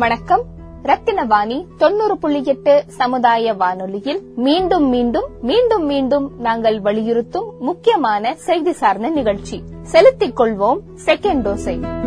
[0.00, 0.42] வணக்கம்.
[0.82, 9.08] ரத்தினவாணி தொண்ணூறு புள்ளி எட்டு சமுதாய வானொலியில் மீண்டும் மீண்டும் மீண்டும் மீண்டும் நாங்கள் வலியுறுத்தும் முக்கியமான செய்தி சார்ந்த
[9.08, 9.62] நிகழ்ச்சி.
[9.82, 11.99] செலுத்திக் கொள்வோம் செகண்ட் டோஸை.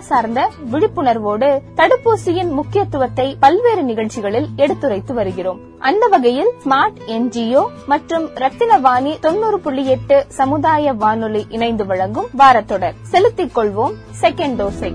[0.00, 5.60] சார்ந்த விழிப்புணர்வோடு தடுப்பூசியின் முக்கியத்துவத்தை பல்வேறு நிகழ்ச்சிகளில் எடுத்துரைத்து வருகிறோம்.
[5.78, 12.94] அந்த வகையில் ஸ்மார்ட் என்ஜிஓ மற்றும் ரத்தினவாணி தொண்ணூறு புள்ளி எட்டு சமுதாய வானொலி இணைந்து வழங்கும் வாரத்தொடர்.
[13.02, 13.94] செலுத்திக் கொள்வோம்.
[14.20, 14.94] செகண்ட் டோஸை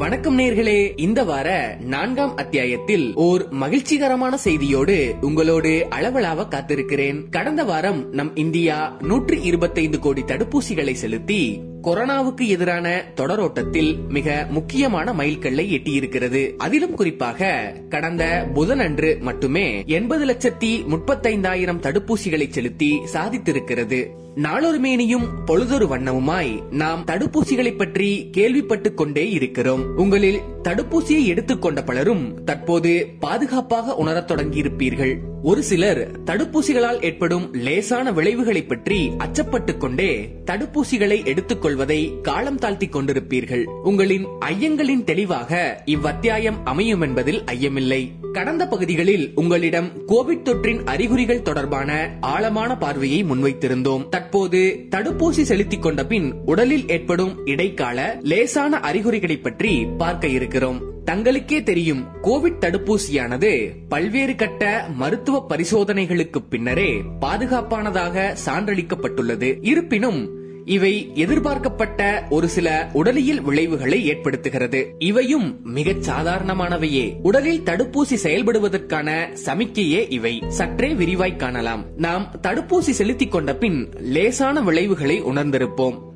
[0.00, 7.28] வணக்கம் நேர்களே இந்த வார நான்காம் அத்தியாயத்தில் ஓர் மகிழ்ச்சிகரமான செய்தியோடு உங்களோடு அளவலாவ காத்திருக்கிறேன்.
[7.30, 15.72] கடந்த வாரம் நம் இந்தியா நூற்றி இருபத்தைந்து கோடி தடுப்பூசிகளை செலுத்தி கொரோனாவுக்கு எதிரான தொடரோட்டத்தில் மிக முக்கியமான மைல்கல்லை
[15.72, 16.56] எட்டியிருக்கிறது.
[16.56, 24.06] அதிலும் குறிப்பாக கடந்த புதனன்று மட்டுமே எண்பது லட்சத்தி முப்பத்தைந்தாயிரம் தடுப்பூசிகளை செலுத்தி சாதித்திருக்கிறது.
[24.34, 29.96] நாளொரு மேனியும் பொழுதொரு வண்ணமுமாய் நாம் தடுப்பூசிகளை பற்றி கேள்விப்பட்டுக் கொண்டே இருக்கிறோம்.
[29.96, 35.16] உங்களில் தடுப்பூசியை எடுத்துக்கொண்ட பலரும் தற்போது பாதுகாப்பாக உணரத் தொடங்கியிருப்பீர்கள்.
[35.42, 43.64] ஒரு சிலர் தடுப்பூசிகளால் ஏற்படும் லேசான விளைவுகளை பற்றி அச்சப்பட்டுக் கொண்டே தடுப்பூசிகளை எடுத்துக் கொள்வதை காலம் தாழ்த்திக் கொண்டிருப்பீர்கள்.
[43.64, 48.10] உங்களின் ஐயங்களின் தெளிவாக இவ்வத்தியாயம் அமையும் என்பதில் ஐயமில்லை.
[48.32, 54.08] கடந்த பகுதிகளில் உங்களிடம் கோவிட் தொற்றின் அறிகுறிகள் தொடர்பான ஆழமான பார்வையை முன்வைத்திருந்தோம்.
[54.08, 60.88] தற்போது தடுப்பூசி செலுத்திக் கொண்ட பின் உடலில் ஏற்படும் இடைக்கால லேசான அறிகுறிகளை பற்றி பார்க்க இருக்கிறோம்.
[61.04, 69.58] தங்களுக்கே தெரியும் கோவிட் தடுப்பூசியானது பல்வேறு கட்ட மருத்துவ பரிசோதனைகளுக்கு பின்னரே பாதுகாப்பானதாக சான்றளிக்கப்பட்டுள்ளது.
[69.60, 70.39] இருப்பினும்
[70.70, 74.86] இவை எதிர்பார்க்கப்பட்ட ஒரு சில உடலியல் விளைவுகளை ஏற்படுத்துகிறது.
[74.98, 77.16] இவையும் மிகச் சாதாரணமானவையே.
[77.22, 80.42] உடலில் தடுப்பூசி செயல்படுவதற்கான சமிக்கையே இவை.
[80.48, 81.84] சற்றே விரிவாய் காணலாம்.
[81.96, 86.08] நாம் தடுப்பூசி செலுத்திக் கொண்ட பின் லேசான விளைவுகளை உணர்ந்திருப்போம்.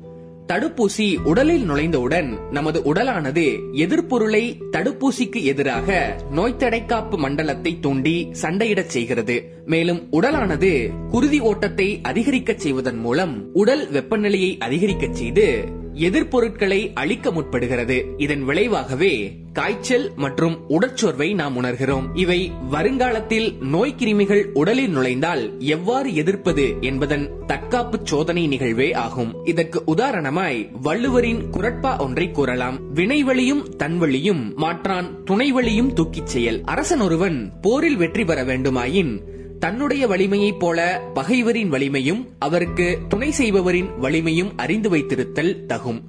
[0.47, 9.51] தடுப்பூசி உடலில் நுழைந்தவுடன் நமது உடலானது எதிர்ப்பொருளை தடுப்பூசிக்கு எதிராக நோய் தடைக்காப்பு மண்டலத்தை தூண்டி சண்டையிடச் செய்கிறது.
[9.65, 18.05] மேலும் உடலானது குருதி ஓட்டத்தை அதிகரிக்கச் செய்வதன் மூலம் உடல் வெப்பநிலையை அதிகரிக்கச் செய்து எதிர்பொருட்களை அழிக்க முற்படுகிறது.
[18.17, 22.03] இதன் விளைவாகவே காய்ச்சல் மற்றும் உடற்சோர்வை நாம் உணர்கிறோம்.
[22.13, 29.45] இவை வருங்காலத்தில் நோய் கிருமிகள் உடலில் நுழைந்தால் எவ்வாறு எதிர்ப்பது என்பதன் தற்காப்பு சோதனை நிகழ்வே ஆகும்.
[29.45, 32.95] இதற்கு உதாரணமாய் வள்ளுவரின் குரட்பா ஒன்றை கூறலாம்.
[32.95, 36.61] வினைவழியும் தன்வழியும் மாற்றான் துணைவழியும் தூக்கிச் செயல்.
[36.63, 44.57] அரசன் ஒருவன் போரில் வெற்றி பெற வேண்டுமாயின் தன்னுடைய வலிமையைப் போல பகைவரின் வலிமையும் அவருக்கு துணை செய்பவரின் வலிமையும்
[44.57, 46.01] அறிந்து வைத்திருத்தல் தகும்.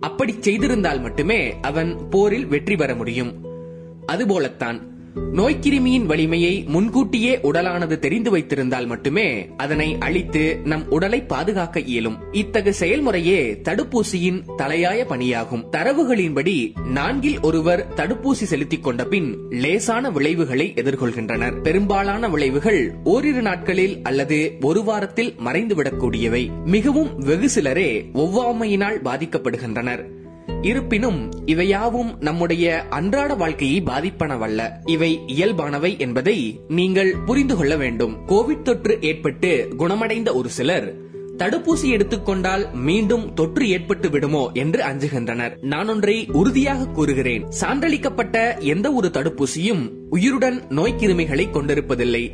[0.00, 3.44] அப்படி செய்திருந்தால் மட்டுமே அவன் போரில் வெற்றி பெற முடியும்.
[4.06, 12.18] அதுபோலத்தான் நோய்க்கிருமியின் வலிமையை முன்கூட்டியே உடலானது தெரிந்து வைத்திருந்தால் மட்டுமே அதனை அழித்து நம் உடலை பாதுகாக்க இயலும்.
[12.32, 15.64] இத்தகு செயல்முறையே தடுப்பூசியின் தலையாய பணியாகும்.
[15.72, 21.62] தரவுகளின்படி நான்கில் ஒருவர் தடுப்பூசி செலுத்திக் கொண்ட பின் லேசான விளைவுகளை எதிர்கொள்கின்றனர்.
[21.62, 26.64] பெரும்பாலான விளைவுகள் ஓரிரு நாட்களில் அல்லது ஒரு வாரத்தில் மறைந்துவிடக்கூடியவை.
[26.64, 30.04] மிகவும் வெகு சிலரே ஒவ்வாமையினால் பாதிக்கப்படுகின்றனர்.
[30.62, 34.70] இருப்பினும் இவையாவும் நம்முடைய அன்றாட வாழ்க்கையை பாதிப்பனவல்ல.
[34.90, 38.16] இவை இயல்பானவை என்பதை நீங்கள் புரிந்து கொள்ள வேண்டும்.
[38.26, 45.58] கோவிட் தொற்று ஏற்பட்டு குணமடைந்த ஒரு சிலர் தடுப்பூசி எடுத்துக்கொண்டால் மீண்டும் தொற்று ஏற்பட்டு விடுமோ என்று அஞ்சுகின்றனர்.
[45.60, 47.48] நான் ஒன்றை உறுதியாக கூறுகிறேன்.
[47.60, 52.30] சான்றளிக்கப்பட்ட எந்த ஒரு தடுப்பூசியும் உயிருடன் நோய்க்கிருமிகளை கொண்டிருப்பதில்லை.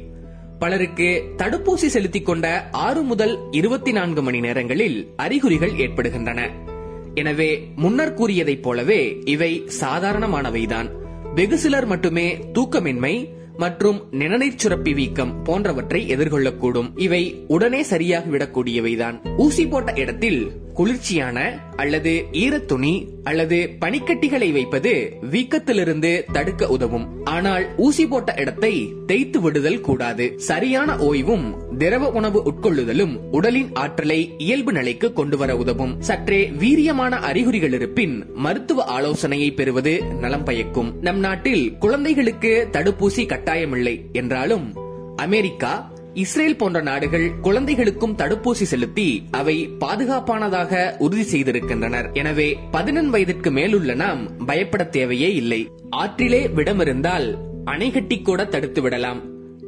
[0.59, 6.51] பலருக்கு தடுப்பூசி செலுத்திக் கொண்ட ஆறு முதல் இருபத்தி நான்கு மணி நேரங்களில் அறிகுறிகள் ஏற்படுகின்றன.
[7.17, 10.89] எனவே முன்னர் கூறியதைப் போலவே இவை சாதாரணமானவைதான்.
[11.35, 17.01] வெகு சிலர் மட்டுமே தூக்கமின்மை மற்றும் நிணநீர் சுரப்பி வீக்கம் போன்றவற்றை எதிர்கொள்ளக்கூடும்.
[17.01, 19.37] இவை உடனே சரியாகிவிடக்கூடியவைதான்.
[19.37, 21.39] ஊசி போட்ட இடத்தில் குளிர்ச்சியான
[21.77, 22.93] அல்லது ஈரத்துணி
[23.25, 24.93] அல்லது பனிக்கட்டிகளை வைப்பது
[25.31, 27.07] வீக்கத்திலிருந்து தடுக்க உதவும்.
[27.25, 30.33] ஆனால் ஊசி போட்ட இடத்தை தேய்த்து விடுதல் கூடாது.
[30.37, 31.47] சரியான ஓய்வும்
[31.79, 35.97] திரவ உணவு உட்கொள்ளுதலும் உடலின் ஆற்றலை இயல்பு நிலைக்கு கொண்டு வர உதவும்.
[36.01, 41.01] சற்றே வீரியமான அறிகுறிகள் இருப்பின் மருத்துவ ஆலோசனையை பெறுவது நலம் பயக்கும்.
[41.01, 44.73] நம் நாட்டில் குழந்தைகளுக்கு தடுப்பூசி கட்டாயமில்லை என்றாலும்
[45.17, 52.13] அமெரிக்கா இஸ்ரேல் போன்ற நாடுகள் குழந்தைகளுக்கும் தடுப்பூசி செலுத்தி அவை பாதுகாப்பானதாக உறுதி செய்திருக்கின்றனர்.
[52.13, 55.69] எனவே பதினெண் வயதிற்கு மேலுள்ள நாம் பயப்பட தேவையே இல்லை.
[55.97, 59.21] ஆற்றிலே விடமிருந்தால் அணை கட்டி கூட தடுத்து விடலாம்.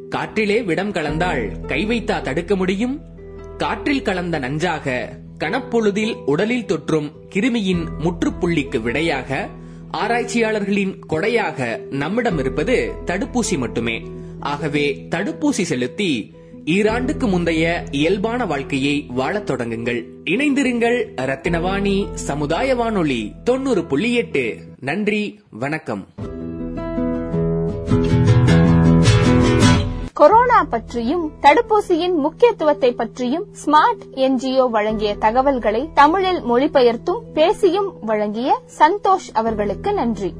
[0.09, 3.03] காற்றிலே விடம் கலந்தால் கை வைத்தா தடுக்க முடியும்.
[3.56, 9.49] காற்றில் கலந்த நஞ்சாக கணப்பொழுதில் உடலில் தொற்றும் கிருமியின் முற்றுப்புள்ளிக்கு விடையாக
[9.91, 14.03] ஆராய்ச்சியாளர்களின் கொடையாக நம்மிடம் இருப்பது தடுப்பூசி மட்டுமே.
[14.41, 16.37] ஆகவே தடுப்பூசி செலுத்தி
[16.69, 20.05] ஈராண்டுக்கு முந்தைய இயல்பான வாழ்க்கையை வாழத் தொடங்குங்கள்.
[20.25, 24.59] இணைந்திருங்கள் ரத்தினவாணி சமுதாய வானொலி தொண்ணூறு புள்ளி எட்டு.
[24.81, 26.06] நன்றி வணக்கம்.
[30.12, 39.93] கொரோனா பற்றியும் தடுப்பூசியின் முக்கியத்துவத்தை பற்றியும் ஸ்மார்ட் என்ஜிஓ வழங்கிய தகவல்களை தமிழில் மொழிபெயர்த்தும் பேசியும் வழங்கிய சந்தோஷ் அவர்களுக்கு
[39.93, 40.32] நன்றி.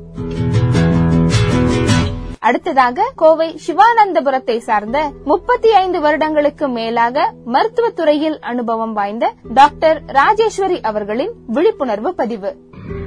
[2.41, 12.15] அடுத்ததாக கோவை சிவானந்தபுரத்தை சார்ந்த முப்பத்தி ஐந்து வருடங்களுக்கு மேலாக மருத்துவத்துறையில் அனுபவம் வாய்ந்த டாக்டர் ராஜேஸ்வரி அவர்களின் விழிப்புணர்வு
[12.15, 12.57] பதிவு.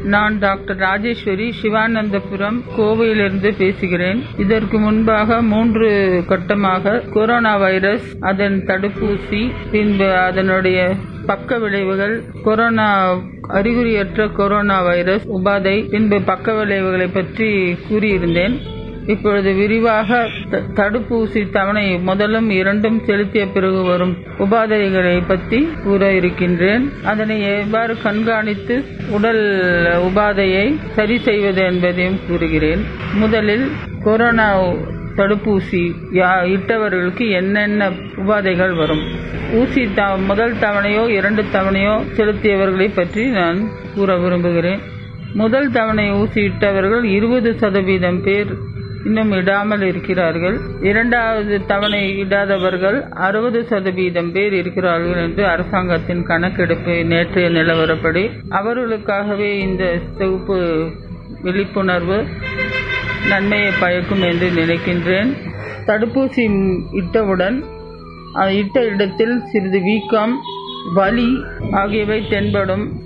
[0.03, 4.23] நான் டாக்டர் ராஜேஸ்வரி சிவானந்தபுரம் கோவையிலிருந்து பேசுகிறேன்.
[4.37, 5.89] இதற்கு முன்பாக மூன்று
[6.29, 10.95] கட்டமாக கொரோனா வைரஸ் அதன் தடுப்பூசி பின்பு அதனுடைய
[11.25, 13.13] பக்க விளைவுகள் கொரோனா
[13.49, 18.57] அறிகுறியற்ற கொரோனா வைரஸ் உபாதை பின்பு பக்க விளைவுகளை பற்றி கூறியிருந்தேன்.
[19.07, 26.91] இப்பொழுது விரிவாக த- தடுப்பூசி தவணை முதலும் இரண்டும் செலுத்திய பிறகு வரும் உபாதைகளை பற்றி கூற இருக்கின்றேன்.
[27.03, 29.59] அதனை எவ்வாறு கண்காணித்து உடல்
[29.95, 32.85] உபாதையை சரி செய்வது என்பதையும் கூறுகிறேன்.
[33.13, 33.71] முதலில்
[34.03, 34.63] கொரோனா
[35.15, 39.01] தடுப்பூசி யா- இட்டவர்களுக்கு என்னென்ன உபாதைகள் வரும்?
[39.53, 44.79] ஊசி த- முதல் தவணையோ இரண்டு தவணையோ செலுத்தியவர்களை பற்றி நான் கூற விரும்புகிறேன்.
[45.33, 48.55] முதல் தவணை ஊசி இட்டவர்கள் இருபது சதவீதம் பேர்
[49.05, 50.59] இன்னும் இடாமல் இருக்கிறார்கள்.
[50.81, 58.31] இரண்டாவது தவணை இடாதவர்கள் அறுபது சதவீதம் பேர் இருக்கிறார்கள் என்று அரசாங்கத்தின் கணக்கெடுப்பு நேற்றைய நிலவரப்படி.
[58.49, 60.89] அவர்களுக்காகவே இந்த தொகுப்பு
[61.41, 62.25] விழிப்புணர்வு
[63.29, 65.37] நன்மையை பயக்கும் என்று நினைக்கின்றேன்.
[65.85, 67.63] தடுப்பூசி இட்டவுடன்
[68.49, 70.39] இட்ட இடத்தில் சிறிது வீக்கம்
[70.93, 72.99] வலி ஆகியவை தென்படும்.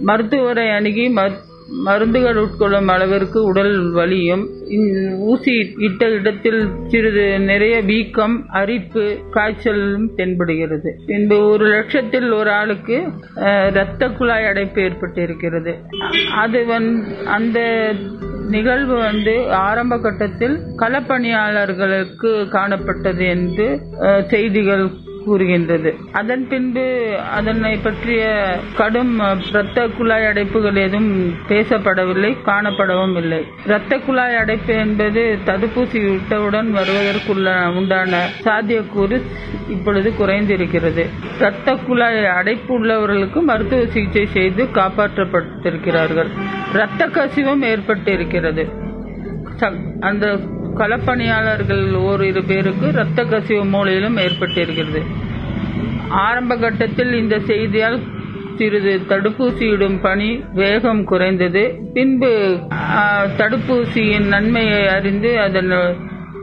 [0.00, 1.50] மருத்துவரை அணுகி மரு-
[1.86, 4.44] மருந்துகள் உட்கொள்ளும் அளவிற்கு உடல் வலியும்
[4.76, 4.88] இந்
[5.30, 10.90] ஊசி இட்ட இடத்தில் சிறிது நிறைய வீக்கம் அரிப்பு காய்ச்சலும் தென்படுகிறது.
[11.06, 12.98] பின்பு ஒரு லட்சத்தில் ஒரு ஆளுக்கு
[13.70, 15.74] இரத்த குழாய் அடைப்பு ஏற்பட்டிருக்கிறது.
[16.42, 16.90] அது வந்
[17.36, 17.58] அந்த
[18.50, 19.34] நிகழ்வு வந்து
[19.66, 23.66] ஆரம்ப கட்டத்தில் களப்பணியாளர்களுக்கு காணப்பட்டது என்று
[24.28, 24.84] செய்திகள்
[25.24, 25.96] கூறுகின்றது.
[26.12, 33.44] அதன் பின்பு அதனை பற்றிய கடும் இரத்த குழாய் அடைப்புகள் எதுவும் பேசப்படவில்லை காணப்படவும் இல்லை.
[33.66, 39.22] இரத்த குழாய் அடைப்பு என்பது தடுப்பூசி விட்டவுடன் வருவதற்குள்ள உண்டான சாத்தியக்கூறு
[39.68, 41.06] இப்பொழுது குறைந்திருக்கிறது.
[41.38, 46.28] இரத்த குழாய் அடைப்பு உள்ளவர்களுக்கு மருத்துவ சிகிச்சை செய்து காப்பாற்றப்பட்டிருக்கிறார்கள்.
[46.74, 48.70] இரத்த கசிவும் ஏற்பட்டிருக்கிறது.
[49.60, 50.38] ச- அந்த
[50.76, 55.02] களப்பணியாளர்கள் ஓரிரு பேருக்கு இரத்த கசிவு மூலையிலும் ஏற்பட்டிருக்கிறது.
[56.08, 58.00] ஆரம்ப கட்டத்தில் இந்த செய்தியால்
[58.56, 61.78] சிறிது தடுப்பூசியிடும் பணி வேகம் குறைந்தது.
[61.94, 62.58] பின்பு
[63.38, 65.72] தடுப்பூசியின் நன்மையை அறிந்து அதன்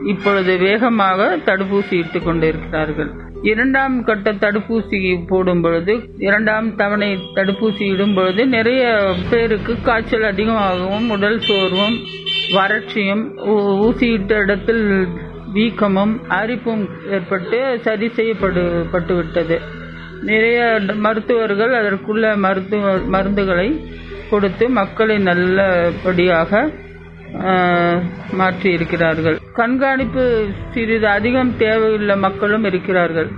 [0.06, 3.10] இப்பொழுது வேகமாக தடுப்பூசி இட்டுக் கொண்டிருக்கிறார்கள்.
[3.42, 8.82] இரண்டாம் கட்ட தடுப்பூசி போடும் பொழுது இரண்டாம் தவணை தடுப்பூசி இடும் பொழுது நிறைய
[9.30, 11.96] பேருக்கு காய்ச்சல் அதிகமாகவும் உடல் சோர்வும்
[12.52, 14.84] வறட்சியும் ஊ- ஊசியிட்ட இடத்தில்
[15.54, 19.56] வீக்கமும் அரிப்பும் ஏற்பட்டு சரி செய்யப்படு பட்டுவிட்டது.
[20.22, 20.58] நிறைய
[20.96, 23.68] மருத்துவர்கள் அதற்குள்ள மருத்துவ மருந்துகளை
[24.30, 26.52] கொடுத்து மக்களை நல்லபடியாக
[28.38, 30.24] மாற்றி இருக்கிறார்கள் கண்காணிப்பு
[30.74, 33.30] சிறிது அதிகம் தேவையுள்ள மக்களும் இருக்கிறார்கள்.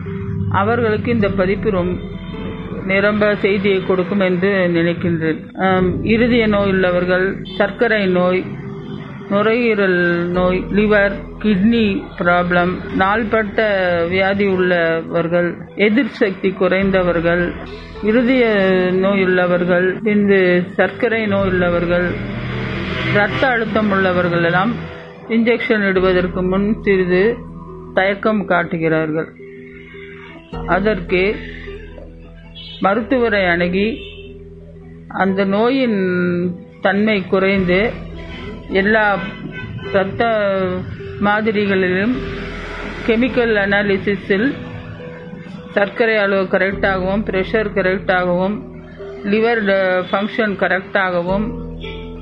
[0.60, 2.10] அவர்களுக்கு இந்த பதிப்பு ரொம்ப
[2.90, 5.40] நிரம்ப செய்தியை கொடுக்கும் என்று நினைக்கின்றேன்.
[6.14, 7.26] இருதய நோய் உள்ளவர்கள்
[7.58, 8.42] சர்க்கரை நோய்
[9.32, 10.00] நுரையீரல்
[10.36, 11.84] நோய் லிவர் கிட்னி
[12.18, 12.72] ப்ராப்ளம்
[13.02, 13.58] நாள்பட்ட
[14.10, 15.48] வியாதி உள்ளவர்கள்
[15.86, 17.44] எதிர் சக்தி குறைந்தவர்கள்
[18.10, 18.44] இருதய
[19.04, 20.40] நோய் உள்ளவர்கள் பின்பு
[20.80, 22.08] சர்க்கரை நோய் உள்ளவர்கள்
[23.14, 24.72] இரத்த அழுத்தம் உள்ளவர்கள் எல்லாம்
[25.28, 27.22] இன்ஜெக்ஷன் இடுவதற்கு முன் சிறிது
[27.94, 29.28] தயக்கம் காட்டுகிறார்கள்.
[30.66, 31.22] அதற்கு
[32.80, 33.88] மருத்துவரை அணுகி
[35.22, 35.98] அந்த நோயின்
[36.80, 37.80] தன்மை குறைந்து
[38.80, 39.04] எல்லா
[39.92, 40.22] இரத்த
[41.26, 42.14] மாதிரிகளிலும்
[43.06, 44.48] கெமிக்கல் அனாலிசிஸில்
[45.76, 48.56] சர்க்கரை அளவு கரெக்டாகவும் ப்ரெஷர் கரெக்டாகவும்
[49.32, 49.62] லிவர்
[50.10, 51.46] ஃபங்க்ஷன் கரெக்டாகவும்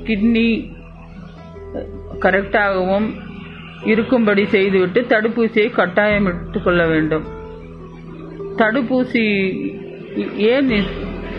[0.07, 0.47] கிட்னி
[2.25, 3.07] கரெக்டாகவும்
[3.91, 7.25] இருக்கும்படி செய்துவிட்டு தடுப்பூசியை கட்டாயம் எடுத்துக்கொள்ள வேண்டும்.
[8.61, 9.25] தடுப்பூசி
[10.53, 10.71] ஏன்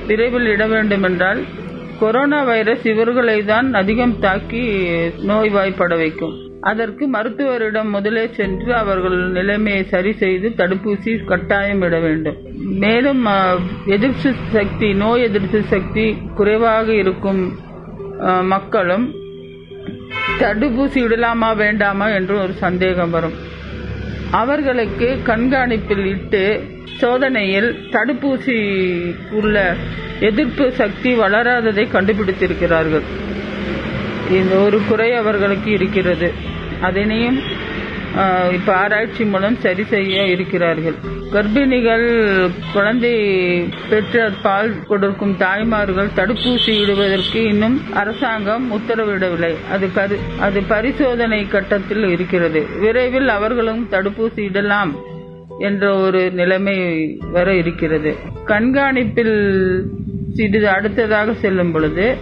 [0.06, 1.40] விரைவில் இட வேண்டும் என்றால்
[2.00, 4.62] கொரோனா வைரஸ் இவர்களை தான் அதிகம் தாக்கி
[5.28, 6.34] நோய்வாய்ப்பட வைக்கும்.
[6.70, 12.38] அதற்கு மருத்துவரிடம் முதலே சென்று அவர்கள் நிலைமையை சரி செய்து தடுப்பூசி கட்டாயம் இட வேண்டும்.
[12.84, 13.22] மேலும்
[13.96, 16.06] எதிர்ப்பு சக்தி நோய் எதிர்ப்பு சக்தி
[16.38, 17.42] குறைவாக இருக்கும்
[18.54, 19.06] மக்களும்
[20.40, 23.34] தடுப்பூசி விடலாமா வேண்டாமா என்று ஒரு சந்தேகம் வரும்.
[24.30, 26.64] அவர்களுக்கு கண்காணிப்பில் இட்டு
[26.96, 28.56] சோதனையில் தடுப்பூசி
[29.30, 29.74] உள்ள
[30.20, 33.02] எதிர்ப்பு சக்தி வளராததை கண்டுபிடித்திருக்கிறார்கள்.
[34.30, 36.32] இந்த ஒரு குறை அவர்களுக்கு இருக்கிறது.
[36.80, 37.40] அதனையும்
[38.52, 40.94] இப்ப ஆராய்ச்சி மூலம் சரி செய்ய இருக்கிறார்கள்.
[41.32, 42.06] கர்ப்பிணிகள்
[42.72, 43.12] குழந்தை
[43.90, 49.52] பெற்ற பால் கொடுக்கும் தாய்மார்கள் தடுப்பூசி இடுவதற்கு இன்னும் அரசாங்கம் உத்தரவிடவில்லை.
[49.70, 52.66] அது கரு அது பரிசோதனை கட்டத்தில் இருக்கிறது.
[52.80, 54.92] விரைவில் அவர்களும் தடுப்பூசி இடலாம்
[55.58, 56.76] என்ற ஒரு நிலைமை
[57.32, 58.16] வர இருக்கிறது.
[58.46, 59.36] கண்காணிப்பில்
[60.34, 62.16] சிறிது அடுத்ததாக செல்லும் பொழுது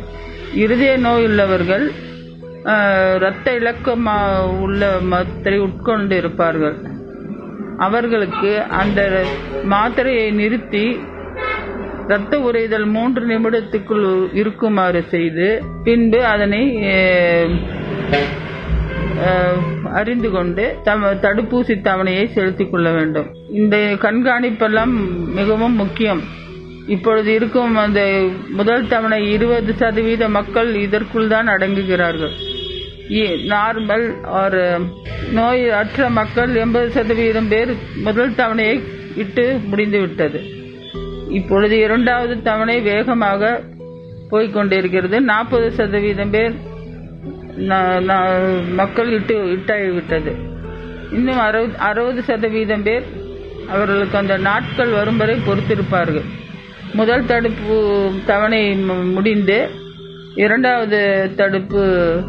[0.55, 1.93] இருதய நோய் உள்ளவர்கள்
[3.17, 4.09] இரத்த இலக்கம்
[4.65, 6.77] உள்ள மாத்திரை உட்கொண்டு இருப்பார்கள்.
[7.87, 8.51] அவர்களுக்கு
[8.81, 9.01] அந்த
[9.73, 10.85] மாத்திரையை நிறுத்தி
[12.07, 14.09] இரத்த உறைதல் மூன்று நிமிடத்துக்குள்
[14.41, 15.49] இருக்குமாறு செய்து
[15.85, 16.63] பின்பு அதனை
[20.01, 23.31] அறிந்து கொண்டு தம தடுப்பூசி தவணையை செலுத்திக் கொள்ள வேண்டும்.
[23.61, 24.95] இந்த கண்காணிப்பெல்லாம்
[25.39, 26.23] மிகவும் முக்கியம்.
[26.95, 28.01] இப்பொழுது இருக்கும் அந்த
[28.59, 32.35] முதல் தவணை இருபது சதவீத மக்கள் இதற்குள் தான் அடங்குகிறார்கள்.
[33.19, 34.79] நார்மல் ஒரு
[35.33, 38.83] நோய் அற்ற மக்கள் எண்பது சதவீதம் பேர் முதல் தவணையை
[39.17, 40.43] இட்டு முடிந்து விட்டது
[41.31, 43.63] இப்பொழுது இரண்டாவது தவணை வேகமாக
[44.31, 46.55] போய்கொண்டிருக்கிறது நாற்பது சதவீதம் பேர்
[48.75, 50.33] மக்கள் இட்டு இட்டாகிவிட்டது.
[51.13, 53.03] இன்னும் அறுபது அறுபது சதவீதம் பேர்
[53.69, 56.25] அவர்களுக்கு அந்த நாட்கள் வரும் வரை பொறுத்திருப்பார்கள்.
[56.93, 59.71] முதல் தடுப்பு தவணை மு- முடிந்து
[60.35, 62.23] இரண்டாவது தடுப்பு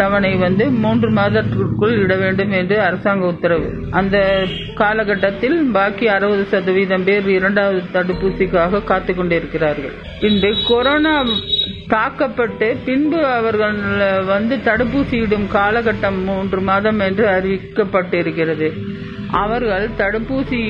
[0.00, 3.68] தவணை வந்து மூன்று மாதத்திற்குள் இட வேண்டும் என்று அரசாங்க உத்தரவு.
[3.90, 4.16] அந்த
[4.74, 9.94] காலகட்டத்தில் பாக்கி அறுபது சதவீதம் பேர் இரண்டாவது தடுப்பூசிக்காக காத்து கொண்டிருக்கிறார்கள்.
[10.20, 11.14] இன்று கொரோனா
[11.88, 13.76] தாக்கப்பட்டு பின்பு அவர்கள்
[14.26, 18.70] வந்து தடுப்பூசியிடும் காலகட்டம் மூன்று மாதம் என்று அறிவிக்கப்பட்டிருக்கிறது.
[19.30, 20.60] அவர்கள் தடுப்பூசி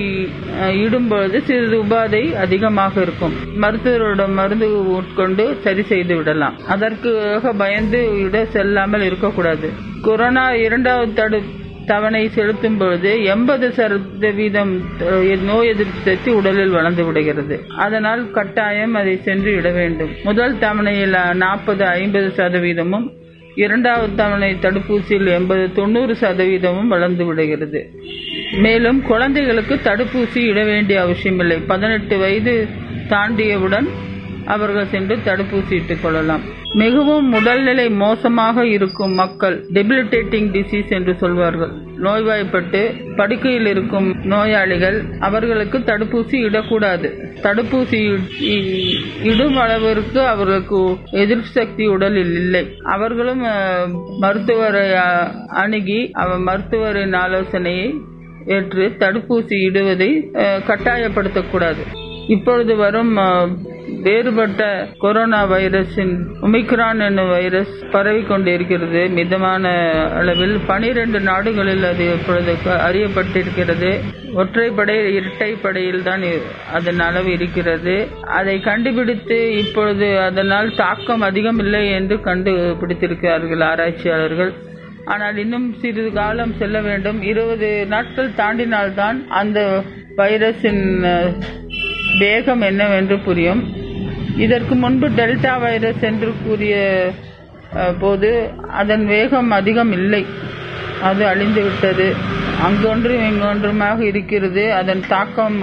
[0.83, 3.35] இடும்பொழுது சிறிது உபாதை அதிகமாக இருக்கும்.
[3.63, 6.57] மருத்துவரோட மருந்து உட்கொண்டு சரி செய்து விடலாம்.
[6.67, 9.71] அதற்காக பயந்து விட செல்லாமல் இருக்கக்கூடாது.
[10.03, 11.43] கொரோனா இரண்டாவது தடு
[11.87, 14.73] தவணை செலுத்தும் பொழுது எண்பது சதவீதம்
[15.45, 17.61] நோய் எதிர்ப்பு சக்தி உடலில் வளர்ந்து விடுகிறது.
[17.77, 20.11] அதனால் கட்டாயம் அதை சென்று இட வேண்டும்.
[20.25, 23.09] முதல் தவணையில் நாற்பது ஐம்பது சதவீதமும்
[23.55, 27.81] இரண்டாவது தவணை தடுப்பூசியில் எண்பது தொண்ணூறு சதவீதமும் வளர்ந்து விடுகிறது.
[28.53, 31.57] மேலும் குழந்தைகளுக்கு தடுப்பூசி இட வேண்டிய அவசியமில்லை.
[31.59, 32.69] பதினெட்டு வயது
[33.09, 33.89] தாண்டியவுடன்
[34.45, 36.41] அவர்கள் சென்று தடுப்பூசி இட்டுக் கொள்ளலாம்.
[36.75, 41.73] மிகவும் உடல்நிலை மோசமாக இருக்கும் மக்கள் டெபிலிட்டேட்டிங் டிசீஸ் என்று சொல்வார்கள்.
[41.97, 42.81] நோய்வாய்ப்பட்டு
[43.17, 47.09] படுக்கையில் இருக்கும் நோயாளிகள் அவர்களுக்கு தடுப்பூசி இடக்கூடாது.
[47.43, 48.01] தடுப்பூசி
[49.23, 52.65] இடும் அளவிற்கு அவர்களுக்கு எதிர்ப்பு சக்தி உடலில் இல்லை.
[52.83, 53.43] அவர்களும்
[54.19, 54.87] மருத்துவரை
[55.63, 57.89] அணுகி அவர் மருத்துவரின் ஆலோசனையை
[58.57, 60.11] ஏற்று தடுப்பூசி இடுவதை
[60.71, 61.83] கட்டாயப்படுத்தக்கூடாது.
[62.35, 63.13] இப்பொழுது வரும்
[64.07, 64.63] வேறுபட்ட
[65.03, 66.13] கொரோனா வைரஸின்
[66.47, 69.03] ஒமிக்ரான் என்னும் வைரஸ் பரவி கொண்டிருக்கிறது.
[69.19, 69.73] மிதமான
[70.19, 72.55] அளவில் பனிரெண்டு நாடுகளில் அது இப்பொழுது
[72.89, 73.91] அறியப்பட்டிருக்கிறது.
[74.43, 76.27] ஒற்றைப்படை இரட்டைப்படையில் தான்
[76.79, 77.97] அதன் அளவு இருக்கிறது.
[78.39, 84.53] அதை கண்டுபிடித்து இப்பொழுது அதனால் தாக்கம் அதிகம் இல்லை என்று கண்டுபிடித்திருக்கிறார்கள் ஆராய்ச்சியாளர்கள்.
[85.13, 87.19] ஆனால் இன்னும் சிறிது காலம் செல்ல வேண்டும்.
[87.31, 89.59] இருபது நாட்கள் தாண்டினால்தான் அந்த
[90.21, 90.83] வைரஸின்
[92.23, 93.63] வேகம் என்னவென்று புரியும்.
[94.45, 96.77] இதற்கு முன்பு டெல்டா வைரஸ் என்று கூறிய
[98.03, 98.31] போது
[98.81, 100.23] அதன் வேகம் அதிகம் இல்லை.
[101.09, 102.07] அது அழிந்து விட்டது.
[102.67, 104.65] அங்கொன்றும் இங்கொன்றுமாக இருக்கிறது.
[104.81, 105.59] அதன் தாக்கம்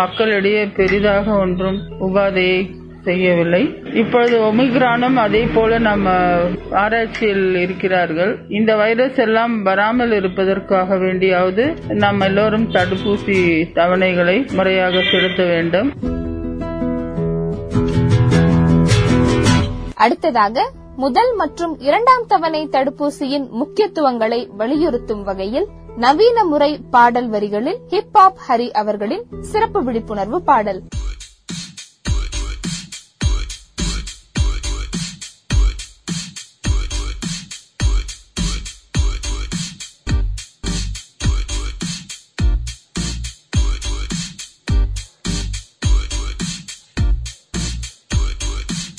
[0.00, 2.60] மக்களிடையே பெரிதாக ஒன்றும் உபாதையை
[3.04, 3.82] செய்யவில்லை.
[3.94, 6.10] இப்பொழுது ஒமிக்ரானும் அதே போல நம்ம
[6.70, 8.38] ஆராய்ச்சியில் இருக்கிறார்கள்.
[8.48, 13.38] இந்த வைரஸ் எல்லாம் வராமல் இருப்பதற்காக வேண்டியாவது நாம் எல்லோரும் தடுப்பூசி
[13.74, 15.92] தவணைகளை முறையாக செலுத்த வேண்டும்.
[19.94, 28.38] அடுத்ததாக முதல் மற்றும் இரண்டாம் தவணை தடுப்பூசியின் முக்கியத்துவங்களை வலியுறுத்தும் வகையில் நவீன முறை பாடல் வரிகளில் ஹிப் ஹாப்
[28.48, 30.82] ஹரி அவர்களின் சிறப்பு விழிப்புணர்வு பாடல்.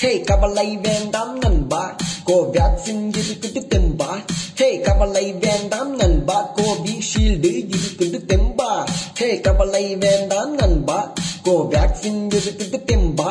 [0.01, 1.79] ஹே கவலை வேண்டாம் நண்பா.
[2.27, 4.11] கோவேக்சின் இருக்குது தெம்பா
[4.59, 6.37] ஹே கவலை வேண்டாம் நண்பா.
[6.57, 8.69] கோவிஷீல்டு இருக்குது தெம்பா.
[9.19, 10.99] ஹே கவலை வேண்டாம் நண்பா.
[11.47, 13.29] கோவேக்சின் இருக்குது தெம்பா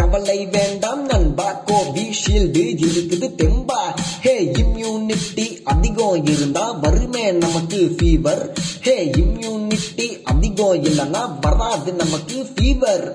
[0.00, 1.48] கவலை வேண்டாம் நண்பா.
[1.66, 3.80] கோவிஷீல்டு இருக்குது தெம்பா.
[4.26, 8.44] ஹே இம்யூனிட்டி அதிகம் இருந்தா வருமே நமக்கு ஃபீவர்
[8.80, 13.06] ஹே இம்யூனிட்டி அதிகம் இல்லைன்னா வராது நமக்கு ஃபீவர்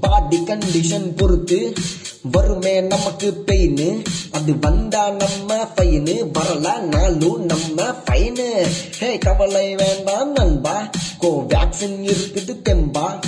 [0.00, 1.72] பாடி கண்டிஷன் பொறுத்து
[2.32, 8.66] வருமே நமக்கு பெயின் அது வந்தா நம்ம ஃபைனு வரல நாளும் நம்ம ஃபைனு
[8.98, 10.90] ஹே கவலை வேண்டாம் நண்பா.
[11.20, 13.20] கோவேக்சின் இருக்குது தெம்பா.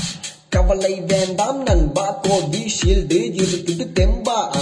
[0.48, 2.20] கவலை வேண்டாம் நண்பா.
[2.22, 4.56] கோவிஷீல்டு இருக்குது தெம்பா.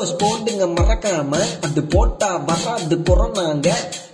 [0.00, 3.68] வீடியோஸ் போடுங்க மறக்காம அது போட்டா வராது கொரோனாங்க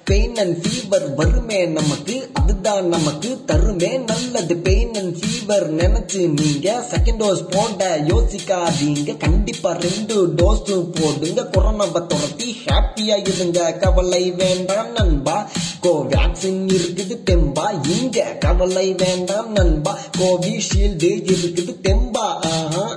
[0.05, 3.91] பெயின் அண்ட் ஃபீவர் வருமே நமக்கு அதுதான் நமக்கு தருமே.
[4.11, 9.17] நல்லது பெயின் அண்ட் ஃபீவர் நினைச்சு நீங்க செகண்ட் டோஸ் போட யோசிக்காதீங்க.
[9.17, 11.41] கண்டிப்பா ரெண்டு டோஸும் போடுங்க.
[11.57, 15.51] கொரோனாவை துரத்தி ஹாப்பியா இருங்க கவலை வேண்டாம் நண்பா.
[15.83, 17.67] கோவேக்சின் இருக்குது தெம்பா.
[18.01, 19.99] இங்க கவலை வேண்டாம் நண்பா.
[20.19, 22.27] கோவிஷீல்டு இருக்குது தெம்பா.
[22.55, 22.97] ஆஹா.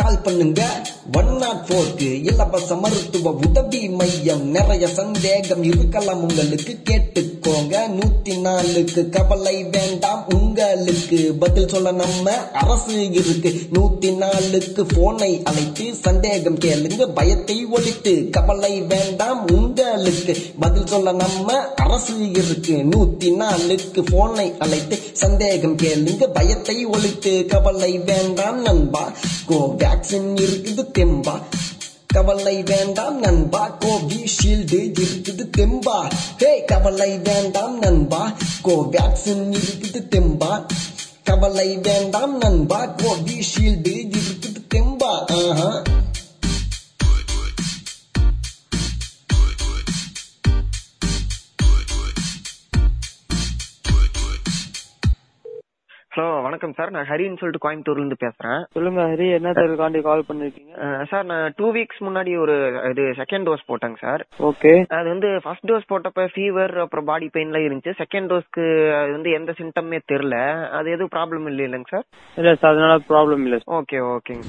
[0.00, 0.62] கால் பண்ணுங்க
[1.12, 4.48] ஒன் நாட் போர்க்கு இலவச மருத்துவ உதவி மையம்.
[4.48, 6.78] நிறைய சந்தேகம் இருக்கலாம் உங்களுக்கு.
[6.90, 7.76] கேட்டுக்கோங்க.
[7.98, 10.24] நூத்தி நாலுக்கு கவலை வேண்டாம்.
[10.34, 13.60] உங்களுக்கு பதில் சொல்ல நம்ம அரசு இருக்கு.
[13.72, 17.08] நூத்தி நாலுக்கு போனை அழைத்து சந்தேகம் கேளுங்க.
[17.14, 19.48] பயத்தை ஒழித்து கவலை வேண்டாம்.
[19.50, 22.74] உங்களுக்கு பதில் சொல்ல நம்ம அரசு இருக்கு.
[22.74, 26.26] நூத்தி நாலுக்கு போனை அழைத்து சந்தேகம் கேளுங்க.
[26.32, 29.12] பயத்தை ஒழித்து கவலை வேண்டாம் நண்பா.
[29.46, 30.88] கோ வேக்சின் இருக்குது.
[30.98, 31.42] தெம்பா.
[32.06, 33.76] கவலை வேண்டாம் நண்பா.
[33.80, 36.10] கோவிஷீல்டு இருக்குது தெம்பா.
[36.38, 38.32] ஹே கவலை வேண்டாம் நண்பா.
[38.64, 40.66] கோவேக்சின் இருக்குது தெம்பா.
[41.24, 42.86] கவலை வேண்டாம் நண்பா.
[42.86, 45.42] கோவிஷீல்டு இருக்குது தெம்பா.
[45.48, 45.82] ஆஹா.
[56.12, 58.60] ஹலோ வணக்கம் சார் நான் ஹரின்னு சொல்லிட்டு கோயம்புத்தூர்ல இருந்து பேசுறேன்.
[58.76, 60.72] சொல்லுங்க ஹரி என்ன தேவைக்காண்டி கால் பண்ணிருக்கீங்க?
[61.10, 62.54] சார் நான் டூ வீக்ஸ் முன்னாடி ஒரு
[62.90, 67.66] இது செகண்ட் டோஸ் போட்டேங்க சார் ஓகே அது வந்து ஃபர்ஸ்ட் டோஸ் போட்டப்ப ஃபீவர் அப்புறம் பாடி பெயின்லாம்
[67.66, 67.94] இருந்துச்சு.
[68.02, 68.64] செகண்ட் டோஸ்க்கு
[69.00, 70.38] அது வந்து எந்த சிம்டமே தெரியல.
[70.70, 74.44] அது எதுவும் ப்ராப்ளம் இல்லை இல்லைங்க சார் இல்ல சார் அதனால ப்ராப்ளம் இல்ல ஓகே ஓகேங்க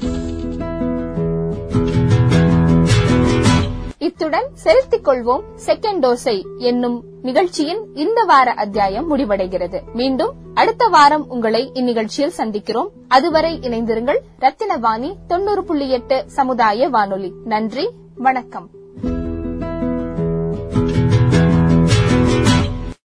[4.01, 9.81] இத்துடன் செலுத்திக் கொள்வோம் செகண்ட் டோஸை என்னும் நிகழ்ச்சியின் இந்த வார அத்தியாயம் முடிவடைகிறது.
[9.93, 12.87] மீண்டும் அடுத்த வாரம் உங்களை இந்நிகழ்ச்சியில் சந்திக்கிறோம்.
[13.07, 17.33] அதுவரை இணைந்திருங்கள் ரத்தினவாணி தொண்ணூறு புள்ளி எட்டு சமுதாய வானொலி.
[17.45, 18.69] நன்றி வணக்கம்.